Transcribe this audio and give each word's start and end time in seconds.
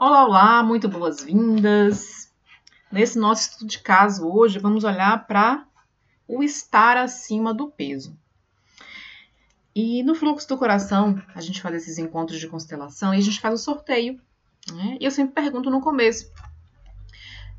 Olá, 0.00 0.24
olá, 0.24 0.62
muito 0.62 0.88
boas-vindas. 0.88 2.32
Nesse 2.88 3.18
nosso 3.18 3.50
estudo 3.50 3.68
de 3.68 3.80
caso 3.80 4.28
hoje, 4.28 4.56
vamos 4.56 4.84
olhar 4.84 5.26
para 5.26 5.66
o 6.28 6.40
estar 6.40 6.96
acima 6.96 7.52
do 7.52 7.68
peso. 7.68 8.16
E 9.74 10.04
no 10.04 10.14
fluxo 10.14 10.46
do 10.46 10.56
coração, 10.56 11.20
a 11.34 11.40
gente 11.40 11.60
faz 11.60 11.74
esses 11.74 11.98
encontros 11.98 12.38
de 12.38 12.46
constelação 12.46 13.12
e 13.12 13.18
a 13.18 13.20
gente 13.20 13.40
faz 13.40 13.54
o 13.60 13.64
sorteio. 13.64 14.20
Né? 14.72 14.98
E 15.00 15.04
eu 15.04 15.10
sempre 15.10 15.34
pergunto 15.34 15.68
no 15.68 15.80
começo: 15.80 16.30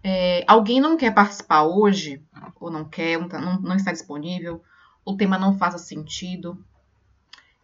é, 0.02 0.46
alguém 0.48 0.80
não 0.80 0.96
quer 0.96 1.14
participar 1.14 1.64
hoje? 1.64 2.24
Ou 2.58 2.71
não 2.71 2.86
quer, 2.86 3.20
não, 3.20 3.60
não 3.60 3.76
está 3.76 3.92
disponível? 3.92 4.64
O 5.04 5.18
tema 5.18 5.38
não 5.38 5.58
faz 5.58 5.82
sentido? 5.82 6.58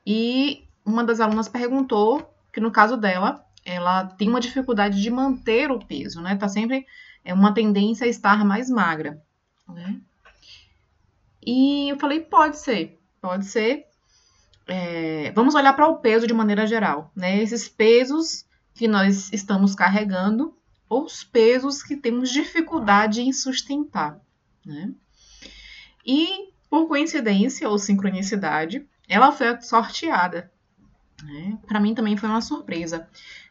E 0.05 0.67
uma 0.83 1.01
das 1.01 1.21
alunas 1.21 1.47
perguntou 1.47 2.29
que 2.51 2.59
no 2.59 2.71
caso 2.71 2.97
dela, 2.97 3.44
ela 3.65 4.05
tem 4.05 4.29
uma 4.29 4.39
dificuldade 4.39 5.01
de 5.01 5.09
manter 5.09 5.71
o 5.71 5.79
peso, 5.79 6.21
né? 6.21 6.35
Tá 6.35 6.47
sempre 6.47 6.85
é 7.23 7.33
uma 7.33 7.53
tendência 7.53 8.05
a 8.05 8.09
estar 8.09 8.45
mais 8.45 8.69
magra, 8.69 9.19
né? 9.67 9.99
E 11.43 11.89
eu 11.89 11.97
falei, 11.97 12.19
pode 12.19 12.57
ser, 12.57 12.99
pode 13.19 13.45
ser. 13.45 13.85
É, 14.67 15.31
vamos 15.31 15.53
olhar 15.55 15.73
para 15.73 15.87
o 15.87 15.97
peso 15.97 16.25
de 16.27 16.33
maneira 16.33 16.65
geral, 16.67 17.11
né? 17.15 17.41
Esses 17.41 17.67
pesos 17.67 18.45
que 18.75 18.87
nós 18.87 19.31
estamos 19.33 19.73
carregando 19.73 20.55
ou 20.87 21.05
os 21.05 21.23
pesos 21.23 21.81
que 21.81 21.95
temos 21.95 22.29
dificuldade 22.29 23.21
em 23.21 23.33
sustentar, 23.33 24.19
né? 24.63 24.93
E 26.05 26.53
por 26.69 26.87
coincidência 26.87 27.67
ou 27.67 27.79
sincronicidade, 27.79 28.87
ela 29.07 29.31
foi 29.31 29.59
sorteada. 29.61 30.51
Né? 31.23 31.57
Para 31.67 31.79
mim 31.79 31.93
também 31.93 32.17
foi 32.17 32.29
uma 32.29 32.41
surpresa. 32.41 33.07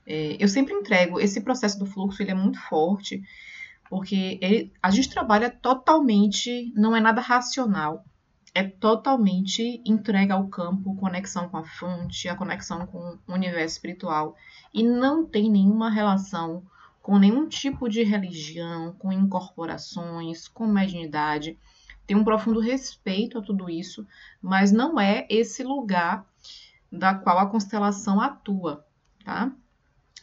É, 0.06 0.36
eu 0.38 0.48
sempre 0.48 0.74
entrego, 0.74 1.20
esse 1.20 1.40
processo 1.40 1.78
do 1.78 1.86
fluxo 1.86 2.22
ele 2.22 2.30
é 2.30 2.34
muito 2.34 2.60
forte, 2.60 3.22
porque 3.88 4.38
ele, 4.40 4.72
a 4.82 4.90
gente 4.90 5.08
trabalha 5.08 5.50
totalmente, 5.50 6.72
não 6.76 6.94
é 6.94 7.00
nada 7.00 7.20
racional, 7.20 8.04
é 8.54 8.62
totalmente 8.62 9.82
entrega 9.84 10.34
ao 10.34 10.46
campo, 10.46 10.94
conexão 10.96 11.48
com 11.48 11.56
a 11.56 11.64
fonte, 11.64 12.28
a 12.28 12.36
conexão 12.36 12.86
com 12.86 13.18
o 13.26 13.32
universo 13.32 13.74
espiritual, 13.76 14.36
e 14.72 14.82
não 14.82 15.26
tem 15.26 15.50
nenhuma 15.50 15.90
relação 15.90 16.62
com 17.02 17.18
nenhum 17.18 17.48
tipo 17.48 17.88
de 17.88 18.02
religião, 18.02 18.94
com 18.98 19.12
incorporações, 19.12 20.48
com 20.48 20.66
mediunidade. 20.66 21.58
Tem 22.06 22.16
um 22.16 22.24
profundo 22.24 22.60
respeito 22.60 23.38
a 23.38 23.42
tudo 23.42 23.68
isso, 23.68 24.06
mas 24.40 24.70
não 24.70 25.00
é 25.00 25.26
esse 25.28 25.62
lugar 25.62 26.24
da 26.98 27.14
qual 27.14 27.38
a 27.38 27.46
constelação 27.46 28.20
atua, 28.20 28.86
tá? 29.24 29.52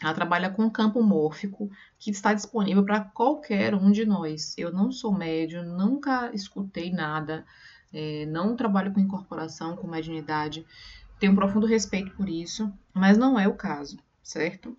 Ela 0.02 0.14
trabalha 0.14 0.50
com 0.50 0.66
o 0.66 0.72
campo 0.72 1.04
mórfico 1.04 1.70
que 2.00 2.10
está 2.10 2.34
disponível 2.34 2.84
para 2.84 3.02
qualquer 3.02 3.76
um 3.76 3.92
de 3.92 4.04
nós. 4.04 4.58
Eu 4.58 4.72
não 4.72 4.92
sou 4.92 5.14
médium, 5.14 5.64
nunca 5.64 6.32
escutei 6.34 6.92
nada, 6.92 7.46
é, 7.94 8.26
não 8.26 8.56
trabalho 8.56 8.92
com 8.92 9.00
incorporação, 9.00 9.76
com 9.76 9.88
mediunidade. 9.88 10.66
Tenho 11.20 11.34
um 11.34 11.36
profundo 11.36 11.68
respeito 11.68 12.16
por 12.16 12.28
isso, 12.28 12.74
mas 12.94 13.16
não 13.18 13.40
é 13.40 13.48
o 13.48 13.54
caso, 13.54 14.00
certo? 14.24 14.76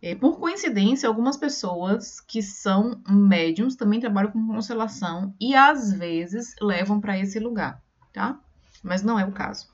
É, 0.00 0.16
por 0.16 0.40
coincidência, 0.40 1.08
algumas 1.08 1.36
pessoas 1.36 2.20
que 2.20 2.42
são 2.42 3.00
médiums 3.08 3.76
também 3.76 4.00
trabalham 4.00 4.32
com 4.32 4.48
constelação 4.48 5.32
e 5.40 5.54
às 5.54 5.92
vezes 5.92 6.56
levam 6.60 7.00
para 7.00 7.16
esse 7.16 7.38
lugar, 7.38 7.80
tá? 8.12 8.40
Mas 8.82 9.04
não 9.04 9.16
é 9.16 9.24
o 9.24 9.30
caso. 9.30 9.68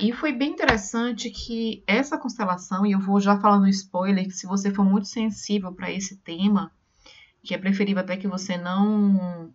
E 0.00 0.12
foi 0.12 0.32
bem 0.32 0.52
interessante 0.52 1.28
que 1.30 1.82
essa 1.86 2.16
constelação, 2.16 2.86
e 2.86 2.92
eu 2.92 3.00
vou 3.00 3.20
já 3.20 3.38
falando 3.40 3.68
spoiler, 3.68 4.24
que 4.26 4.32
se 4.32 4.46
você 4.46 4.72
for 4.72 4.84
muito 4.84 5.08
sensível 5.08 5.72
para 5.72 5.90
esse 5.90 6.16
tema, 6.18 6.70
que 7.42 7.52
é 7.52 7.58
preferível 7.58 8.02
até 8.02 8.16
que 8.16 8.28
você 8.28 8.56
não 8.56 9.52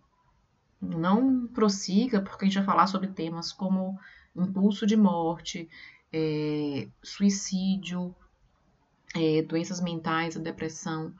não 0.80 1.46
prossiga, 1.46 2.20
porque 2.20 2.44
a 2.44 2.48
gente 2.48 2.58
vai 2.58 2.66
falar 2.66 2.86
sobre 2.86 3.08
temas 3.08 3.52
como 3.52 3.98
impulso 4.36 4.86
de 4.86 4.96
morte, 4.96 5.66
é, 6.12 6.88
suicídio, 7.02 8.14
é, 9.14 9.40
doenças 9.42 9.80
mentais, 9.80 10.36
a 10.36 10.40
depressão 10.40 11.14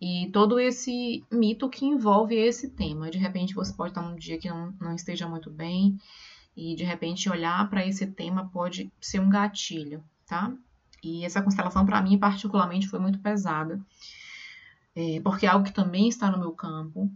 e 0.00 0.30
todo 0.32 0.60
esse 0.60 1.24
mito 1.32 1.68
que 1.68 1.84
envolve 1.84 2.36
esse 2.36 2.70
tema. 2.70 3.10
De 3.10 3.18
repente 3.18 3.54
você 3.54 3.72
pode 3.72 3.90
estar 3.90 4.02
num 4.02 4.14
dia 4.14 4.38
que 4.38 4.48
não, 4.48 4.72
não 4.80 4.94
esteja 4.94 5.28
muito 5.28 5.50
bem 5.50 5.98
e 6.58 6.74
de 6.74 6.82
repente 6.82 7.30
olhar 7.30 7.70
para 7.70 7.86
esse 7.86 8.04
tema 8.04 8.48
pode 8.48 8.92
ser 9.00 9.20
um 9.20 9.30
gatilho, 9.30 10.02
tá? 10.26 10.52
E 11.00 11.24
essa 11.24 11.40
constelação 11.40 11.86
para 11.86 12.02
mim 12.02 12.18
particularmente 12.18 12.88
foi 12.88 12.98
muito 12.98 13.20
pesada, 13.20 13.80
é, 14.96 15.20
porque 15.20 15.46
é 15.46 15.48
algo 15.48 15.64
que 15.64 15.72
também 15.72 16.08
está 16.08 16.28
no 16.28 16.36
meu 16.36 16.50
campo 16.50 17.08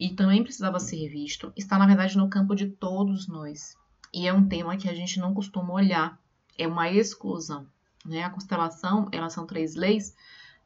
e 0.00 0.10
também 0.10 0.42
precisava 0.42 0.80
ser 0.80 1.08
visto, 1.08 1.52
está 1.56 1.78
na 1.78 1.86
verdade 1.86 2.18
no 2.18 2.28
campo 2.28 2.56
de 2.56 2.70
todos 2.70 3.28
nós. 3.28 3.76
E 4.12 4.26
é 4.26 4.32
um 4.32 4.48
tema 4.48 4.76
que 4.76 4.88
a 4.88 4.94
gente 4.94 5.20
não 5.20 5.32
costuma 5.32 5.72
olhar, 5.72 6.20
é 6.58 6.66
uma 6.66 6.90
exclusão. 6.90 7.68
Né? 8.04 8.24
A 8.24 8.30
constelação, 8.30 9.08
elas 9.12 9.32
são 9.32 9.46
três 9.46 9.76
leis, 9.76 10.12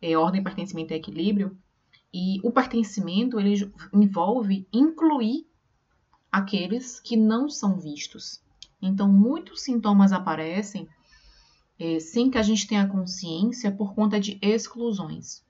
é, 0.00 0.16
ordem, 0.16 0.42
pertencimento 0.42 0.94
e 0.94 0.96
equilíbrio, 0.96 1.54
e 2.14 2.40
o 2.42 2.50
pertencimento 2.50 3.38
ele 3.38 3.70
envolve 3.92 4.66
incluir 4.72 5.46
aqueles 6.30 7.00
que 7.00 7.16
não 7.16 7.48
são 7.48 7.78
vistos. 7.78 8.40
Então, 8.80 9.10
muitos 9.10 9.62
sintomas 9.62 10.12
aparecem 10.12 10.88
é, 11.78 12.00
sem 12.00 12.30
que 12.30 12.38
a 12.38 12.42
gente 12.42 12.66
tenha 12.66 12.88
consciência 12.88 13.70
por 13.70 13.94
conta 13.94 14.18
de 14.18 14.38
exclusões. 14.42 15.44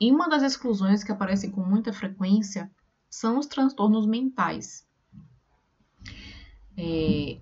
E 0.00 0.10
uma 0.10 0.28
das 0.28 0.42
exclusões 0.42 1.04
que 1.04 1.12
aparecem 1.12 1.50
com 1.50 1.62
muita 1.62 1.92
frequência 1.92 2.70
são 3.08 3.38
os 3.38 3.46
transtornos 3.46 4.06
mentais 4.06 4.86
é, 6.76 7.38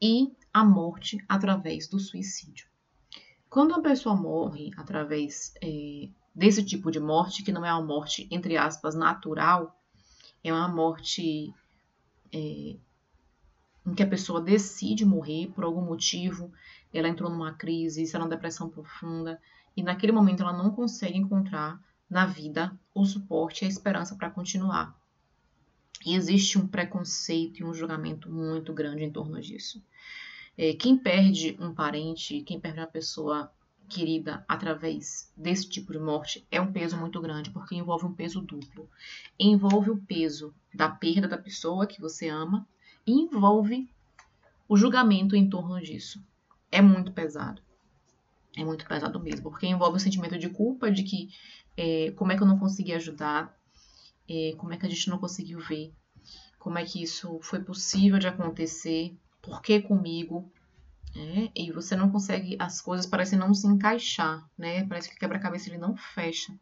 e 0.00 0.32
a 0.52 0.64
morte 0.64 1.22
através 1.28 1.86
do 1.88 1.98
suicídio. 1.98 2.66
Quando 3.48 3.72
uma 3.72 3.82
pessoa 3.82 4.16
morre 4.16 4.70
através 4.76 5.52
é, 5.62 6.08
desse 6.34 6.64
tipo 6.64 6.90
de 6.90 6.98
morte, 6.98 7.42
que 7.42 7.52
não 7.52 7.64
é 7.64 7.72
uma 7.72 7.84
morte, 7.84 8.26
entre 8.30 8.56
aspas, 8.56 8.94
natural, 8.94 9.78
é 10.42 10.52
uma 10.52 10.68
morte 10.68 11.52
é, 12.32 12.76
em 13.86 13.94
que 13.94 14.02
a 14.02 14.06
pessoa 14.06 14.40
decide 14.40 15.04
morrer 15.04 15.48
por 15.54 15.64
algum 15.64 15.82
motivo, 15.82 16.52
ela 16.92 17.08
entrou 17.08 17.30
numa 17.30 17.54
crise, 17.54 18.02
está 18.02 18.18
numa 18.18 18.28
depressão 18.28 18.68
profunda, 18.68 19.40
e 19.76 19.82
naquele 19.82 20.12
momento 20.12 20.42
ela 20.42 20.52
não 20.52 20.70
consegue 20.70 21.18
encontrar 21.18 21.80
na 22.08 22.26
vida 22.26 22.76
o 22.94 23.04
suporte 23.04 23.62
e 23.62 23.66
a 23.66 23.68
esperança 23.68 24.16
para 24.16 24.30
continuar. 24.30 24.98
E 26.04 26.14
existe 26.14 26.58
um 26.58 26.66
preconceito 26.66 27.60
e 27.60 27.64
um 27.64 27.74
julgamento 27.74 28.30
muito 28.30 28.72
grande 28.72 29.04
em 29.04 29.10
torno 29.10 29.40
disso. 29.40 29.82
É, 30.56 30.72
quem 30.74 30.96
perde 30.96 31.56
um 31.60 31.72
parente, 31.72 32.42
quem 32.42 32.58
perde 32.58 32.80
uma 32.80 32.86
pessoa 32.86 33.52
querida 33.90 34.44
através 34.48 35.30
desse 35.36 35.68
tipo 35.68 35.92
de 35.92 35.98
morte 35.98 36.46
é 36.50 36.60
um 36.60 36.72
peso 36.72 36.96
muito 36.96 37.20
grande, 37.20 37.50
porque 37.50 37.74
envolve 37.74 38.06
um 38.06 38.14
peso 38.14 38.40
duplo. 38.40 38.88
Envolve 39.38 39.90
o 39.90 39.98
peso 39.98 40.54
da 40.72 40.88
perda 40.88 41.26
da 41.26 41.36
pessoa 41.36 41.86
que 41.86 42.00
você 42.00 42.28
ama 42.28 42.66
e 43.06 43.12
envolve 43.12 43.90
o 44.68 44.76
julgamento 44.76 45.34
em 45.34 45.50
torno 45.50 45.80
disso. 45.80 46.24
É 46.70 46.80
muito 46.80 47.12
pesado. 47.12 47.60
É 48.56 48.64
muito 48.64 48.86
pesado 48.86 49.20
mesmo, 49.20 49.50
porque 49.50 49.66
envolve 49.66 49.96
o 49.96 50.00
sentimento 50.00 50.38
de 50.38 50.48
culpa 50.48 50.90
de 50.90 51.02
que 51.02 51.28
é, 51.76 52.12
como 52.12 52.32
é 52.32 52.36
que 52.36 52.42
eu 52.42 52.46
não 52.46 52.58
consegui 52.58 52.92
ajudar, 52.92 53.54
é, 54.28 54.54
como 54.56 54.72
é 54.72 54.76
que 54.76 54.86
a 54.86 54.88
gente 54.88 55.08
não 55.08 55.18
conseguiu 55.18 55.58
ver, 55.60 55.92
como 56.58 56.78
é 56.78 56.84
que 56.84 57.02
isso 57.02 57.40
foi 57.42 57.60
possível 57.60 58.18
de 58.18 58.28
acontecer, 58.28 59.16
por 59.42 59.62
que 59.62 59.80
comigo, 59.80 60.50
é, 61.14 61.50
e 61.54 61.72
você 61.72 61.96
não 61.96 62.10
consegue, 62.10 62.56
as 62.58 62.80
coisas 62.80 63.06
parecem 63.06 63.38
não 63.38 63.52
se 63.52 63.66
encaixar, 63.66 64.48
né? 64.56 64.86
Parece 64.86 65.08
que 65.08 65.16
o 65.16 65.18
quebra-cabeça 65.18 65.68
ele 65.68 65.78
não 65.78 65.96
fecha. 65.96 66.54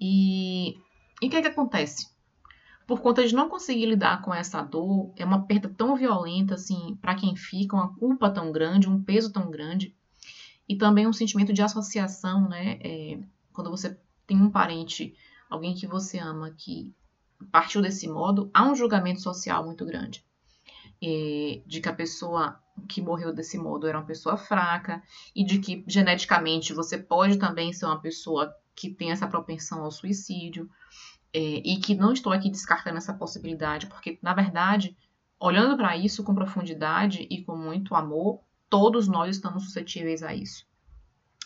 E, 0.00 0.76
o 1.22 1.28
que 1.28 1.36
é 1.36 1.42
que 1.42 1.48
acontece? 1.48 2.08
Por 2.86 3.00
conta 3.00 3.26
de 3.26 3.34
não 3.34 3.48
conseguir 3.48 3.86
lidar 3.86 4.22
com 4.22 4.32
essa 4.32 4.62
dor, 4.62 5.12
é 5.16 5.24
uma 5.24 5.44
perda 5.44 5.68
tão 5.68 5.96
violenta, 5.96 6.54
assim, 6.54 6.96
para 7.00 7.14
quem 7.14 7.36
fica, 7.36 7.76
uma 7.76 7.94
culpa 7.94 8.30
tão 8.30 8.52
grande, 8.52 8.88
um 8.88 9.02
peso 9.02 9.32
tão 9.32 9.50
grande, 9.50 9.94
e 10.68 10.76
também 10.76 11.06
um 11.06 11.12
sentimento 11.12 11.52
de 11.52 11.62
associação, 11.62 12.48
né? 12.48 12.78
É, 12.82 13.18
quando 13.52 13.70
você 13.70 13.98
tem 14.26 14.40
um 14.40 14.50
parente, 14.50 15.14
alguém 15.50 15.74
que 15.74 15.86
você 15.86 16.18
ama, 16.18 16.50
que 16.56 16.94
partiu 17.50 17.82
desse 17.82 18.06
modo, 18.08 18.50
há 18.54 18.64
um 18.64 18.74
julgamento 18.74 19.20
social 19.20 19.64
muito 19.64 19.84
grande. 19.84 20.24
De 21.00 21.80
que 21.80 21.88
a 21.88 21.92
pessoa 21.92 22.60
que 22.88 23.00
morreu 23.00 23.32
desse 23.32 23.58
modo 23.58 23.86
era 23.86 23.98
uma 23.98 24.06
pessoa 24.06 24.36
fraca 24.36 25.02
e 25.34 25.44
de 25.44 25.58
que 25.58 25.84
geneticamente 25.86 26.72
você 26.72 26.98
pode 26.98 27.36
também 27.36 27.72
ser 27.72 27.86
uma 27.86 28.00
pessoa 28.00 28.54
que 28.74 28.90
tem 28.90 29.10
essa 29.10 29.26
propensão 29.26 29.82
ao 29.82 29.90
suicídio 29.90 30.70
é, 31.32 31.40
e 31.40 31.78
que 31.78 31.94
não 31.94 32.12
estou 32.12 32.32
aqui 32.32 32.50
descartando 32.50 32.96
essa 32.96 33.12
possibilidade, 33.12 33.86
porque 33.86 34.18
na 34.22 34.32
verdade, 34.32 34.96
olhando 35.38 35.76
para 35.76 35.96
isso 35.96 36.22
com 36.22 36.34
profundidade 36.34 37.26
e 37.30 37.44
com 37.44 37.56
muito 37.56 37.94
amor, 37.94 38.40
todos 38.70 39.08
nós 39.08 39.36
estamos 39.36 39.64
suscetíveis 39.64 40.22
a 40.22 40.34
isso. 40.34 40.66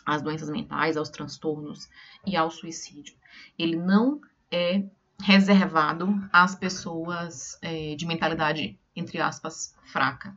às 0.04 0.20
doenças 0.20 0.50
mentais, 0.50 0.96
aos 0.96 1.10
transtornos 1.10 1.88
e 2.26 2.36
ao 2.36 2.50
suicídio. 2.50 3.14
Ele 3.58 3.76
não 3.76 4.20
é 4.50 4.84
reservado 5.22 6.28
às 6.32 6.54
pessoas 6.54 7.56
é, 7.62 7.94
de 7.94 8.04
mentalidade, 8.04 8.78
entre 8.94 9.20
aspas, 9.20 9.74
fraca. 9.84 10.36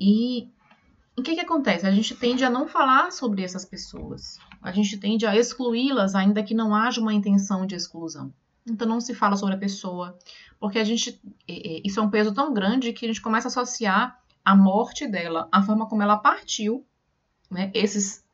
E 0.00 0.50
o 1.16 1.22
que, 1.22 1.34
que 1.34 1.40
acontece? 1.40 1.86
A 1.86 1.90
gente 1.90 2.14
tende 2.14 2.44
a 2.44 2.50
não 2.50 2.66
falar 2.66 3.12
sobre 3.12 3.42
essas 3.42 3.64
pessoas. 3.64 4.38
A 4.62 4.72
gente 4.72 4.96
tende 4.98 5.26
a 5.26 5.36
excluí-las, 5.36 6.14
ainda 6.14 6.42
que 6.42 6.54
não 6.54 6.74
haja 6.74 7.00
uma 7.00 7.12
intenção 7.12 7.66
de 7.66 7.74
exclusão. 7.74 8.32
Então 8.66 8.86
não 8.86 9.00
se 9.00 9.14
fala 9.14 9.36
sobre 9.36 9.54
a 9.56 9.58
pessoa, 9.58 10.16
porque 10.58 10.78
a 10.78 10.84
gente 10.84 11.20
é, 11.48 11.76
é, 11.76 11.82
isso 11.84 11.98
é 11.98 12.02
um 12.02 12.10
peso 12.10 12.32
tão 12.32 12.54
grande 12.54 12.92
que 12.92 13.04
a 13.04 13.08
gente 13.08 13.20
começa 13.20 13.48
a 13.48 13.50
associar 13.50 14.20
a 14.44 14.56
morte 14.56 15.06
dela, 15.06 15.48
a 15.52 15.62
forma 15.62 15.86
como 15.88 16.02
ela 16.02 16.16
partiu, 16.16 16.84
né, 17.50 17.70
esses 17.74 18.24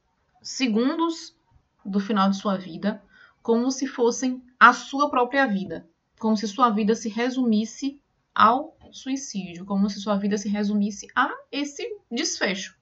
segundos 0.43 1.37
do 1.85 1.99
final 1.99 2.31
de 2.31 2.37
sua 2.37 2.56
vida, 2.56 3.02
como 3.43 3.70
se 3.70 3.87
fossem 3.87 4.43
a 4.61 4.73
sua 4.73 5.11
própria 5.11 5.46
vida, 5.46 5.88
como 6.19 6.37
se 6.37 6.46
sua 6.46 6.70
vida 6.70 6.94
se 6.94 7.08
resumisse 7.08 8.00
ao 8.35 8.76
suicídio, 8.93 9.64
como 9.64 9.88
se 9.88 10.00
sua 10.00 10.17
vida 10.17 10.37
se 10.38 10.49
resumisse 10.49 11.06
a 11.14 11.31
esse 11.50 11.85
desfecho. 12.11 12.76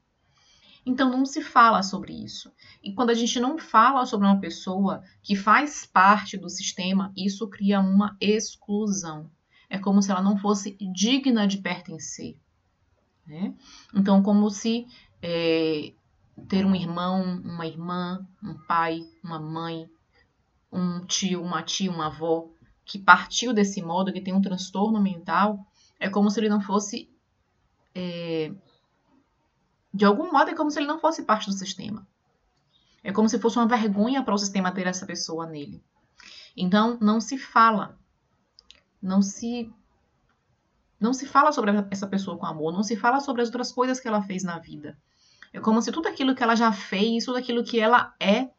Então 0.85 1.11
não 1.11 1.27
se 1.27 1.43
fala 1.43 1.83
sobre 1.83 2.13
isso. 2.13 2.53
E 2.83 2.93
quando 2.93 3.11
a 3.11 3.15
gente 3.15 3.41
não 3.41 3.59
fala 3.59 4.07
sobre 4.07 4.27
uma 4.27 4.39
pessoa 4.39 5.03
que 5.21 5.35
faz 5.35 5.85
parte 5.85 6.37
do 6.37 6.49
sistema, 6.49 7.13
isso 7.17 7.49
cria 7.49 7.81
uma 7.81 8.17
exclusão. 8.21 9.29
É 9.69 9.79
como 9.79 10.01
se 10.01 10.13
ela 10.13 10.23
não 10.23 10.37
fosse 10.37 10.77
digna 10.93 11.47
de 11.47 11.59
pertencer. 11.59 12.37
Né? 13.27 13.53
Então, 13.93 14.23
como 14.23 14.49
se 14.49 14.87
é, 15.21 15.93
ter 16.49 16.65
um 16.65 16.75
irmão, 16.75 17.41
uma 17.45 17.67
irmã, 17.67 18.25
um 18.41 18.55
pai, 18.55 19.05
uma 19.25 19.41
mãe, 19.41 19.91
um 20.73 21.05
tio, 21.05 21.43
uma 21.43 21.63
tia, 21.63 21.91
uma 21.91 22.07
avó 22.07 22.49
que 22.85 22.99
partiu 22.99 23.53
desse 23.53 23.83
modo, 23.83 24.13
que 24.13 24.21
tem 24.21 24.33
um 24.33 24.41
transtorno 24.41 25.03
mental, 25.03 25.67
é 25.99 26.09
como 26.09 26.31
se 26.31 26.41
ele 26.41 26.49
não 26.49 26.61
fosse 26.61 27.11
é, 27.95 28.53
de 29.97 30.05
algum 30.05 30.31
modo, 30.31 30.51
é 30.51 30.55
como 30.55 30.71
se 30.71 30.79
ele 30.79 30.87
não 30.87 30.99
fosse 30.99 31.23
parte 31.23 31.47
do 31.47 31.55
sistema. 31.55 32.07
É 33.03 33.11
como 33.11 33.29
se 33.31 33.39
fosse 33.39 33.57
uma 33.57 33.67
vergonha 33.67 34.23
para 34.23 34.35
o 34.35 34.39
sistema 34.39 34.71
ter 34.71 34.87
essa 34.87 35.07
pessoa 35.07 35.47
nele. 35.47 35.83
Então, 36.55 36.99
não 37.01 37.19
se 37.19 37.39
fala, 37.39 37.99
não 39.01 39.23
se 39.23 39.73
não 40.99 41.15
se 41.15 41.27
fala 41.27 41.53
sobre 41.53 41.71
essa 41.91 42.07
pessoa 42.07 42.37
com 42.37 42.47
amor, 42.47 42.73
não 42.73 42.83
se 42.83 42.97
fala 42.97 43.21
sobre 43.21 43.43
as 43.43 43.49
outras 43.49 43.73
coisas 43.73 44.01
que 44.01 44.09
ela 44.09 44.23
fez 44.23 44.43
na 44.43 44.59
vida. 44.59 44.99
É 45.53 45.61
como 45.61 45.81
se 45.81 45.93
tudo 45.93 46.09
aquilo 46.09 46.35
que 46.35 46.43
ela 46.43 46.55
já 46.55 46.73
fez, 46.73 47.25
tudo 47.25 47.39
aquilo 47.39 47.65
que 47.65 47.81
ela 47.81 48.15
é, 48.21 48.51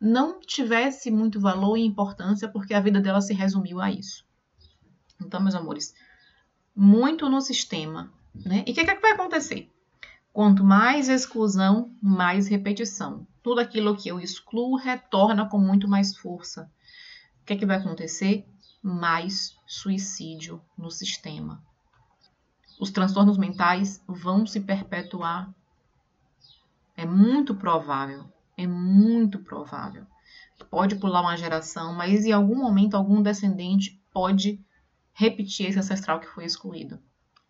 não 0.00 0.40
tivesse 0.40 1.10
muito 1.10 1.38
valor 1.38 1.76
e 1.76 1.84
importância, 1.84 2.48
porque 2.48 2.74
a 2.74 2.80
vida 2.80 3.00
dela 3.00 3.20
se 3.20 3.34
resumiu 3.34 3.80
a 3.80 3.90
isso. 3.90 4.24
Então, 5.20 5.40
meus 5.40 5.54
amores, 5.54 5.94
muito 6.74 7.28
no 7.28 7.40
sistema, 7.40 8.12
né? 8.34 8.64
E 8.66 8.72
o 8.72 8.74
que, 8.74 8.80
é 8.80 8.84
que 8.84 9.00
vai 9.00 9.12
acontecer? 9.12 9.70
Quanto 10.32 10.64
mais 10.64 11.08
exclusão, 11.08 11.94
mais 12.00 12.48
repetição. 12.48 13.26
Tudo 13.42 13.60
aquilo 13.60 13.96
que 13.96 14.08
eu 14.08 14.18
excluo 14.18 14.76
retorna 14.76 15.46
com 15.48 15.58
muito 15.58 15.86
mais 15.86 16.16
força. 16.16 16.70
O 17.42 17.44
que, 17.44 17.52
é 17.52 17.56
que 17.56 17.66
vai 17.66 17.76
acontecer? 17.76 18.46
Mais 18.82 19.56
suicídio 19.66 20.60
no 20.76 20.90
sistema. 20.90 21.62
Os 22.80 22.90
transtornos 22.90 23.36
mentais 23.36 24.02
vão 24.08 24.46
se 24.46 24.60
perpetuar. 24.60 25.52
É 26.96 27.04
muito 27.04 27.54
provável, 27.54 28.24
é 28.56 28.66
muito 28.66 29.38
provável. 29.38 30.06
Pode 30.70 30.96
pular 30.96 31.20
uma 31.20 31.36
geração, 31.36 31.92
mas 31.92 32.24
em 32.24 32.32
algum 32.32 32.56
momento 32.56 32.96
algum 32.96 33.20
descendente 33.20 34.00
pode 34.12 34.64
repetir 35.12 35.66
esse 35.66 35.78
ancestral 35.78 36.20
que 36.20 36.28
foi 36.28 36.44
excluído. 36.44 36.98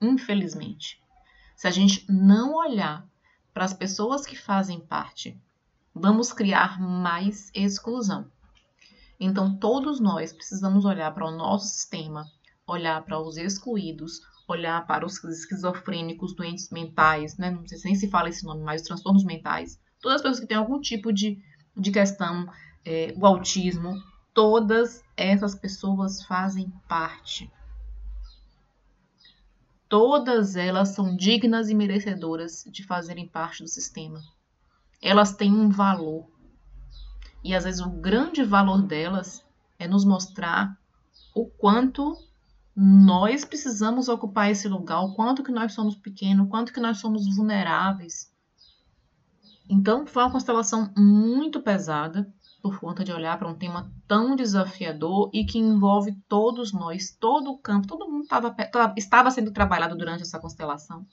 Infelizmente. 0.00 1.00
Se 1.56 1.68
a 1.68 1.70
gente 1.70 2.04
não 2.10 2.54
olhar 2.54 3.06
para 3.52 3.64
as 3.64 3.72
pessoas 3.72 4.26
que 4.26 4.36
fazem 4.36 4.80
parte, 4.80 5.40
vamos 5.94 6.32
criar 6.32 6.80
mais 6.80 7.50
exclusão. 7.54 8.30
Então, 9.20 9.56
todos 9.56 10.00
nós 10.00 10.32
precisamos 10.32 10.84
olhar 10.84 11.12
para 11.14 11.26
o 11.26 11.30
nosso 11.30 11.68
sistema, 11.68 12.26
olhar 12.66 13.04
para 13.04 13.20
os 13.20 13.36
excluídos, 13.36 14.20
olhar 14.48 14.84
para 14.86 15.06
os 15.06 15.22
esquizofrênicos, 15.22 16.34
doentes 16.34 16.70
mentais, 16.70 17.36
né? 17.36 17.50
não 17.50 17.66
sei 17.66 17.78
se 17.78 17.84
nem 17.84 17.94
se 17.94 18.08
fala 18.08 18.28
esse 18.28 18.44
nome, 18.44 18.62
mas 18.62 18.80
os 18.80 18.86
transtornos 18.88 19.24
mentais, 19.24 19.78
todas 20.00 20.16
as 20.16 20.22
pessoas 20.22 20.40
que 20.40 20.46
têm 20.46 20.56
algum 20.56 20.80
tipo 20.80 21.12
de, 21.12 21.38
de 21.76 21.90
questão, 21.92 22.50
é, 22.84 23.14
o 23.16 23.24
autismo, 23.24 23.94
todas 24.34 25.02
essas 25.16 25.54
pessoas 25.54 26.24
fazem 26.24 26.70
parte 26.88 27.50
Todas 29.92 30.56
elas 30.56 30.94
são 30.94 31.14
dignas 31.14 31.68
e 31.68 31.74
merecedoras 31.74 32.64
de 32.66 32.82
fazerem 32.82 33.28
parte 33.28 33.62
do 33.62 33.68
sistema. 33.68 34.22
Elas 35.02 35.36
têm 35.36 35.52
um 35.52 35.68
valor. 35.68 36.26
E 37.44 37.54
às 37.54 37.64
vezes 37.64 37.82
o 37.82 37.90
grande 37.90 38.42
valor 38.42 38.80
delas 38.80 39.44
é 39.78 39.86
nos 39.86 40.02
mostrar 40.02 40.80
o 41.34 41.44
quanto 41.44 42.16
nós 42.74 43.44
precisamos 43.44 44.08
ocupar 44.08 44.50
esse 44.50 44.66
lugar, 44.66 45.02
o 45.02 45.12
quanto 45.12 45.42
que 45.42 45.52
nós 45.52 45.74
somos 45.74 45.94
pequenos, 45.94 46.46
o 46.46 46.48
quanto 46.48 46.72
que 46.72 46.80
nós 46.80 46.96
somos 46.96 47.26
vulneráveis. 47.36 48.32
Então 49.68 50.06
foi 50.06 50.22
uma 50.22 50.32
constelação 50.32 50.90
muito 50.96 51.60
pesada, 51.60 52.32
por 52.62 52.78
conta 52.78 53.02
de 53.02 53.12
olhar 53.12 53.36
para 53.36 53.48
um 53.48 53.54
tema 53.54 53.92
tão 54.06 54.36
desafiador 54.36 55.28
e 55.34 55.44
que 55.44 55.58
envolve 55.58 56.16
todos 56.28 56.72
nós, 56.72 57.10
todo 57.18 57.50
o 57.50 57.58
campo, 57.58 57.88
todo 57.88 58.08
mundo 58.08 58.26
tava, 58.28 58.54
estava 58.96 59.30
sendo 59.32 59.50
trabalhado 59.50 59.96
durante 59.96 60.22
essa 60.22 60.38
constelação. 60.38 61.04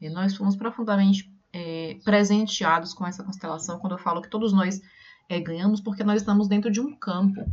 E 0.00 0.08
nós 0.08 0.34
fomos 0.34 0.56
profundamente 0.56 1.30
é, 1.52 1.98
presenteados 2.02 2.94
com 2.94 3.06
essa 3.06 3.22
constelação, 3.22 3.78
quando 3.78 3.92
eu 3.92 3.98
falo 3.98 4.22
que 4.22 4.30
todos 4.30 4.52
nós 4.52 4.80
é, 5.28 5.38
ganhamos, 5.38 5.80
porque 5.80 6.02
nós 6.02 6.22
estamos 6.22 6.48
dentro 6.48 6.70
de 6.70 6.80
um 6.80 6.96
campo. 6.96 7.44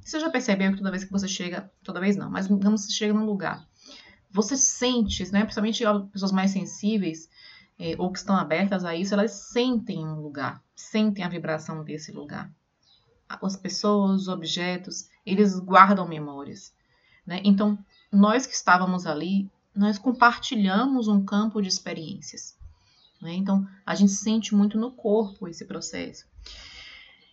Você 0.00 0.18
já 0.18 0.28
percebeu 0.28 0.72
que 0.72 0.78
toda 0.78 0.90
vez 0.90 1.04
que 1.04 1.12
você 1.12 1.28
chega, 1.28 1.70
toda 1.84 2.00
vez 2.00 2.16
não, 2.16 2.28
mas 2.28 2.48
digamos 2.48 2.82
você 2.82 2.92
chega 2.92 3.14
num 3.14 3.24
lugar, 3.24 3.64
você 4.30 4.56
sente, 4.56 5.30
né, 5.32 5.42
principalmente 5.42 5.84
pessoas 6.12 6.32
mais 6.32 6.50
sensíveis, 6.50 7.28
é, 7.78 7.94
ou 7.98 8.10
que 8.10 8.18
estão 8.18 8.34
abertas 8.34 8.84
a 8.84 8.96
isso, 8.96 9.14
elas 9.14 9.30
sentem 9.30 10.04
um 10.04 10.20
lugar, 10.20 10.62
sentem 10.78 11.24
a 11.24 11.28
vibração 11.28 11.82
desse 11.82 12.12
lugar. 12.12 12.50
As 13.28 13.56
pessoas, 13.56 14.22
os 14.22 14.28
objetos, 14.28 15.08
eles 15.26 15.58
guardam 15.58 16.06
memórias. 16.06 16.72
Né? 17.26 17.40
Então, 17.44 17.78
nós 18.10 18.46
que 18.46 18.54
estávamos 18.54 19.04
ali, 19.04 19.50
nós 19.74 19.98
compartilhamos 19.98 21.08
um 21.08 21.24
campo 21.24 21.60
de 21.60 21.68
experiências. 21.68 22.56
Né? 23.20 23.34
Então, 23.34 23.66
a 23.84 23.94
gente 23.94 24.12
sente 24.12 24.54
muito 24.54 24.78
no 24.78 24.92
corpo 24.92 25.48
esse 25.48 25.66
processo. 25.66 26.26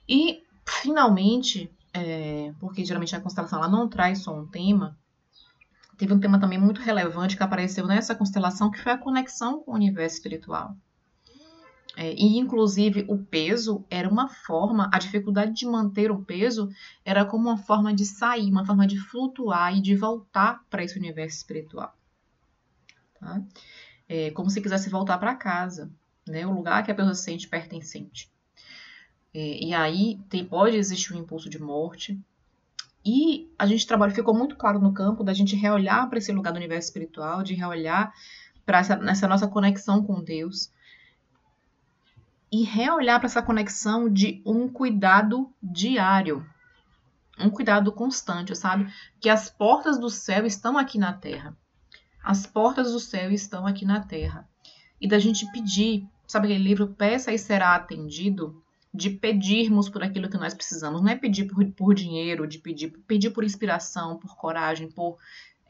E, 0.10 0.44
finalmente, 0.66 1.72
é, 1.94 2.52
porque 2.60 2.84
geralmente 2.84 3.16
a 3.16 3.22
constelação 3.22 3.60
ela 3.60 3.70
não 3.70 3.88
traz 3.88 4.24
só 4.24 4.38
um 4.38 4.46
tema, 4.46 4.98
teve 5.98 6.14
um 6.14 6.20
tema 6.20 6.40
também 6.40 6.60
muito 6.60 6.82
relevante 6.82 7.38
que 7.38 7.44
apareceu 7.44 7.88
nessa 7.88 8.16
constelação, 8.16 8.72
que 8.72 8.82
foi 8.82 8.92
a 8.92 8.98
conexão 8.98 9.62
com 9.62 9.72
o 9.72 9.76
universo 9.76 10.18
espiritual. 10.18 10.76
É, 11.98 12.14
e, 12.14 12.38
inclusive, 12.38 13.06
o 13.08 13.18
peso 13.18 13.86
era 13.90 14.10
uma 14.10 14.28
forma, 14.28 14.90
a 14.94 15.00
dificuldade 15.00 15.54
de 15.54 15.66
manter 15.66 16.12
o 16.12 16.22
peso 16.22 16.70
era 17.06 17.26
como 17.26 17.48
uma 17.48 17.58
forma 17.58 17.94
de 17.94 18.06
sair, 18.06 18.52
uma 18.52 18.66
forma 18.66 18.86
de 18.86 19.00
flutuar 19.00 19.76
e 19.76 19.82
de 19.82 19.96
voltar 19.96 20.64
para 20.70 20.84
esse 20.84 20.98
universo 20.98 21.38
espiritual. 21.38 21.96
Tá? 23.20 23.42
É 24.10 24.30
como 24.32 24.50
se 24.50 24.62
quisesse 24.62 24.90
voltar 24.90 25.18
para 25.18 25.36
casa, 25.36 25.90
né? 26.28 26.46
o 26.46 26.52
lugar 26.52 26.84
que 26.84 26.92
a 26.92 26.96
pessoa 26.96 27.16
se 27.16 27.24
sente 27.24 27.48
pertencente. 27.48 28.30
É, 29.34 29.64
e 29.64 29.74
aí 29.74 30.20
tem, 30.30 30.46
pode 30.46 30.76
existir 30.76 31.14
um 31.14 31.20
impulso 31.20 31.50
de 31.50 31.62
morte, 31.62 32.20
e 33.06 33.54
a 33.58 33.68
gente 33.68 33.86
trabalhou, 33.86 34.16
ficou 34.16 34.34
muito 34.34 34.56
claro 34.56 34.80
no 34.80 34.92
campo 34.92 35.24
da 35.24 35.32
gente 35.32 35.56
reolhar 35.56 36.10
para 36.10 36.18
esse 36.18 36.32
lugar 36.32 36.52
do 36.52 36.58
universo 36.58 36.88
espiritual, 36.88 37.44
de 37.44 37.54
reolhar 37.54 38.12
para 38.66 38.80
essa, 38.80 38.94
essa 39.08 39.28
nossa 39.28 39.48
conexão 39.48 40.04
com 40.04 40.24
Deus 40.24 40.72
e 42.56 42.64
reolhar 42.64 43.20
para 43.20 43.28
essa 43.28 43.42
conexão 43.42 44.08
de 44.10 44.42
um 44.46 44.70
cuidado 44.70 45.54
diário, 45.62 46.48
um 47.38 47.50
cuidado 47.50 47.92
constante, 47.92 48.56
sabe? 48.56 48.90
Que 49.20 49.30
as 49.30 49.50
portas 49.50 50.00
do 50.00 50.10
céu 50.10 50.46
estão 50.46 50.78
aqui 50.78 50.98
na 50.98 51.12
terra. 51.12 51.54
As 52.24 52.46
portas 52.46 52.94
do 52.94 53.00
céu 53.00 53.30
estão 53.30 53.68
aqui 53.68 53.84
na 53.84 54.00
terra. 54.00 54.48
E 55.02 55.06
da 55.06 55.20
gente 55.20 55.46
pedir, 55.52 56.08
sabe 56.26 56.48
aquele 56.48 56.64
livro 56.64 56.88
Peça 56.88 57.34
e 57.34 57.38
Será 57.38 57.76
Atendido? 57.76 58.62
de 58.94 59.10
pedirmos 59.10 59.90
por 59.90 60.02
aquilo 60.02 60.30
que 60.30 60.38
nós 60.38 60.54
precisamos. 60.54 61.02
Não 61.02 61.10
é 61.10 61.18
pedir 61.18 61.50
por, 61.50 61.70
por 61.74 61.94
dinheiro, 61.94 62.48
de 62.48 62.60
pedir, 62.60 62.92
pedir 63.06 63.32
por 63.32 63.44
inspiração, 63.44 64.18
por 64.18 64.38
coragem, 64.38 64.90
por 64.90 65.18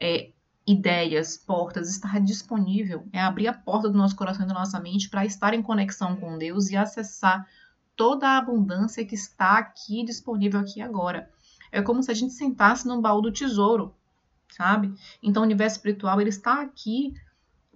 é, 0.00 0.30
ideias, 0.66 1.36
portas, 1.36 1.88
estar 1.88 2.20
disponível, 2.20 3.06
é 3.12 3.20
abrir 3.20 3.46
a 3.46 3.52
porta 3.52 3.88
do 3.88 3.96
nosso 3.96 4.16
coração 4.16 4.44
e 4.44 4.48
da 4.48 4.54
nossa 4.54 4.80
mente 4.80 5.08
para 5.08 5.24
estar 5.24 5.54
em 5.54 5.62
conexão 5.62 6.16
com 6.16 6.36
Deus 6.36 6.70
e 6.70 6.76
acessar 6.76 7.46
toda 7.94 8.28
a 8.28 8.38
abundância 8.38 9.04
que 9.04 9.14
está 9.14 9.58
aqui 9.58 10.04
disponível 10.04 10.60
aqui 10.60 10.82
agora. 10.82 11.30
É 11.70 11.80
como 11.80 12.02
se 12.02 12.10
a 12.10 12.14
gente 12.14 12.34
sentasse 12.34 12.86
num 12.86 13.00
baú 13.00 13.20
do 13.20 13.32
tesouro, 13.32 13.94
sabe? 14.50 14.92
Então 15.22 15.42
o 15.42 15.46
universo 15.46 15.76
espiritual 15.76 16.20
ele 16.20 16.30
está 16.30 16.60
aqui 16.60 17.14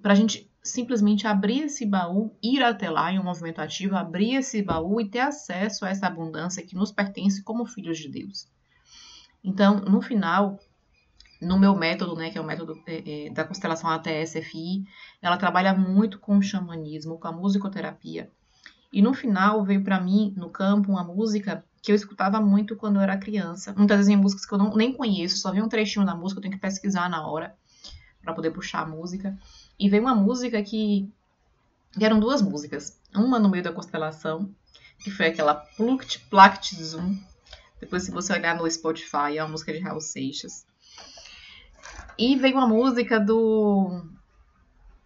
para 0.03 0.13
a 0.13 0.17
gente 0.17 0.51
simplesmente 0.63 1.27
abrir 1.27 1.63
esse 1.63 1.87
baú, 1.87 2.37
ir 2.43 2.63
até 2.63 2.91
lá 2.91 3.13
em 3.13 3.19
um 3.19 3.25
movimento 3.25 3.61
ativo, 3.61 3.97
abrir 3.97 4.35
esse 4.35 4.63
baú 4.63 5.01
e 5.01 5.09
ter 5.09 5.21
acesso 5.21 5.85
a 5.85 5.91
essa 5.91 6.07
abundância 6.07 6.65
que 6.65 6.75
nos 6.75 6.93
pertence 6.93 7.43
como 7.43 7.65
filhos 7.65 7.99
de 7.99 8.09
Deus. 8.09 8.49
Então, 9.43 9.81
no 9.81 10.03
final, 10.03 10.59
no 11.41 11.59
meu 11.59 11.75
método, 11.75 12.15
né, 12.15 12.31
que 12.31 12.39
é 12.39 12.41
o 12.41 12.45
método 12.45 12.81
é, 12.87 13.31
da 13.31 13.45
constelação 13.45 13.89
ATS-FI, 13.91 14.85
ela 15.23 15.37
trabalha 15.37 15.75
muito 15.75 16.19
com 16.19 16.37
o 16.37 16.43
xamanismo, 16.43 17.19
com 17.19 17.29
a 17.29 17.33
musicoterapia. 17.33 18.31
E 18.93 19.01
no 19.01 19.15
final 19.15 19.65
veio 19.65 19.83
para 19.83 20.01
mim, 20.01 20.35
no 20.37 20.51
campo, 20.51 20.91
uma 20.91 21.05
música 21.05 21.65
que 21.83 21.93
eu 21.93 21.97
escutava 21.97 22.41
muito 22.41 22.77
quando 22.77 22.97
eu 22.97 23.03
era 23.03 23.17
criança. 23.17 23.73
Muitas 23.77 23.99
vezes 23.99 24.13
em 24.13 24.17
músicas 24.17 24.45
que 24.45 24.53
eu 24.53 24.59
não, 24.59 24.75
nem 24.75 24.93
conheço, 24.93 25.39
só 25.39 25.53
vi 25.53 25.63
um 25.63 25.69
trechinho 25.69 26.05
da 26.05 26.15
música, 26.15 26.39
eu 26.39 26.43
tenho 26.43 26.55
que 26.55 26.61
pesquisar 26.61 27.09
na 27.09 27.27
hora 27.27 27.55
para 28.21 28.35
poder 28.35 28.51
puxar 28.51 28.81
a 28.81 28.87
música. 28.87 29.39
E 29.79 29.89
veio 29.89 30.03
uma 30.03 30.15
música 30.15 30.63
que, 30.63 31.11
eram 31.99 32.21
duas 32.21 32.43
músicas. 32.43 32.99
Uma 33.15 33.39
no 33.39 33.49
meio 33.49 33.65
da 33.65 33.73
constelação, 33.73 34.55
que 34.99 35.11
foi 35.11 35.27
aquela 35.27 35.55
Pluct 35.55 36.21
Plact 36.29 36.75
Zoom. 36.83 37.17
Depois, 37.81 38.03
se 38.03 38.11
você 38.11 38.35
olhar 38.35 38.55
no 38.57 38.71
Spotify, 38.71 39.39
é 39.39 39.43
uma 39.43 39.53
música 39.53 39.73
de 39.73 39.79
Raul 39.79 40.01
Seixas. 40.01 40.67
E 42.19 42.37
veio 42.37 42.57
uma 42.57 42.67
música 42.67 43.19
do 43.19 44.05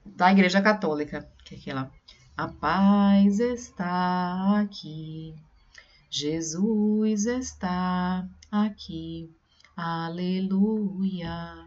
da 0.05 0.31
Igreja 0.33 0.61
Católica, 0.61 1.29
que 1.45 1.55
é 1.55 1.59
aquela 1.59 1.91
A 2.37 2.49
paz 2.49 3.41
está 3.41 4.61
aqui. 4.61 5.35
Jesus 6.11 7.27
está 7.27 8.29
aqui. 8.51 9.31
Aleluia. 9.77 11.67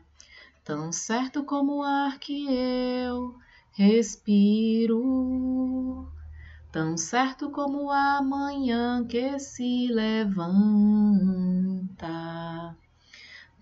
Tão 0.64 0.92
certo 0.92 1.44
como 1.44 1.78
o 1.78 1.84
ar 1.84 2.20
que 2.20 2.46
eu 2.48 3.36
respiro, 3.78 4.98
tão 6.72 6.98
certo 6.98 7.52
como 7.52 7.92
a 7.92 8.22
manhã 8.24 9.06
que 9.06 9.38
se 9.38 9.88
levanta, 9.88 10.48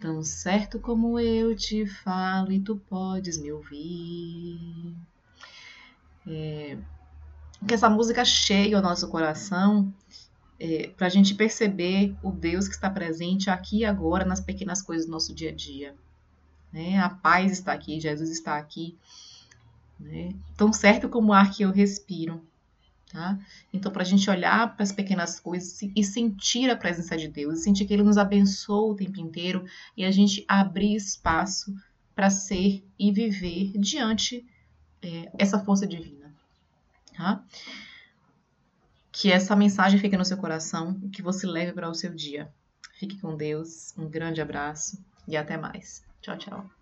tão 0.05 0.23
certo 0.23 0.79
como 0.79 1.19
eu 1.19 1.55
te 1.55 1.85
falo 1.85 2.51
e 2.51 2.59
tu 2.59 2.75
podes 2.75 3.37
me 3.37 3.51
ouvir. 3.51 4.93
É, 6.27 6.77
que 7.67 7.73
essa 7.73 7.89
música 7.89 8.23
cheia 8.23 8.77
o 8.77 8.81
nosso 8.81 9.07
coração 9.09 9.93
é, 10.59 10.89
para 10.89 11.07
a 11.07 11.09
gente 11.09 11.33
perceber 11.33 12.15
o 12.21 12.31
Deus 12.31 12.67
que 12.67 12.75
está 12.75 12.89
presente 12.89 13.49
aqui 13.49 13.79
e 13.79 13.85
agora 13.85 14.25
nas 14.25 14.41
pequenas 14.41 14.81
coisas 14.81 15.05
do 15.05 15.11
nosso 15.11 15.33
dia 15.33 15.49
a 15.49 15.53
dia 15.53 15.95
né? 16.75 16.99
A 16.99 17.09
paz 17.09 17.53
está 17.53 17.71
aqui, 17.71 18.01
Jesus 18.01 18.29
está 18.29 18.57
aqui, 18.57 18.97
né? 19.97 20.35
Tão 20.57 20.73
certo 20.73 21.07
como 21.07 21.29
o 21.29 21.33
ar 21.33 21.49
que 21.51 21.63
eu 21.63 21.71
respiro, 21.71 22.41
tá? 23.15 23.39
Então, 23.71 23.91
para 23.91 24.01
a 24.01 24.05
gente 24.05 24.29
olhar 24.29 24.75
para 24.75 24.83
as 24.83 24.91
pequenas 24.91 25.39
coisas 25.39 25.81
e 25.95 26.03
sentir 26.03 26.69
a 26.69 26.75
presença 26.75 27.15
de 27.15 27.29
Deus, 27.29 27.63
sentir 27.63 27.85
que 27.85 27.93
Ele 27.93 28.03
nos 28.03 28.17
abençoa 28.17 28.91
o 28.91 28.95
tempo 28.95 29.21
inteiro 29.21 29.65
e 29.95 30.03
a 30.03 30.11
gente 30.11 30.43
abrir 30.49 30.95
espaço 30.95 31.73
para 32.13 32.29
ser 32.29 32.85
e 32.99 33.13
viver 33.13 33.71
diante 33.77 34.45
é, 35.01 35.31
essa 35.37 35.57
força 35.57 35.87
divina, 35.87 36.33
tá? 37.15 37.41
Que 39.13 39.31
essa 39.31 39.55
mensagem 39.55 39.97
fique 39.97 40.17
no 40.17 40.25
seu 40.25 40.35
coração 40.35 40.99
e 41.01 41.07
que 41.07 41.21
você 41.21 41.47
leve 41.47 41.71
para 41.71 41.89
o 41.89 41.95
seu 41.95 42.13
dia. 42.13 42.51
Fique 42.99 43.17
com 43.19 43.37
Deus, 43.37 43.93
um 43.97 44.09
grande 44.09 44.41
abraço 44.41 45.01
e 45.25 45.37
até 45.37 45.57
mais. 45.57 46.03
Tchau, 46.21 46.37
tchau. 46.37 46.74